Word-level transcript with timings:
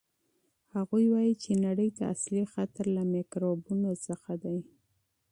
هغوی 0.75 1.05
وایي 1.13 1.33
چې 1.43 1.61
نړۍ 1.65 1.89
ته 1.97 2.03
اصلي 2.13 2.43
خطر 2.53 2.85
له 2.95 3.03
میکروبونو 3.13 3.91
څخه 4.05 4.31
دی. 4.43 4.57